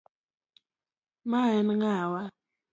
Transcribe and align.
Mae 1.29 1.53
en 1.61 1.69
ng'awa. 1.79 2.21